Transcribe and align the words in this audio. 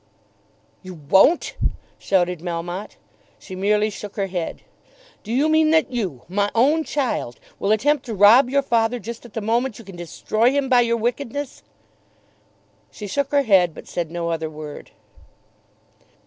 "You 0.81 0.95
won't!" 0.95 1.53
shouted 1.99 2.39
Melmotte. 2.39 2.95
She 3.37 3.55
merely 3.55 3.91
shook 3.91 4.15
her 4.15 4.25
head. 4.25 4.63
"Do 5.21 5.31
you 5.31 5.47
mean 5.47 5.69
that 5.69 5.91
you, 5.91 6.23
my 6.27 6.49
own 6.55 6.83
child, 6.83 7.39
will 7.59 7.71
attempt 7.71 8.07
to 8.07 8.15
rob 8.15 8.49
your 8.49 8.63
father 8.63 8.97
just 8.97 9.25
at 9.25 9.33
the 9.33 9.41
moment 9.41 9.77
you 9.77 9.85
can 9.85 9.95
destroy 9.95 10.49
him 10.49 10.69
by 10.69 10.81
your 10.81 10.97
wickedness?" 10.97 11.61
She 12.89 13.05
shook 13.05 13.29
her 13.31 13.43
head 13.43 13.75
but 13.75 13.87
said 13.87 14.09
no 14.09 14.31
other 14.31 14.49
word. 14.49 14.89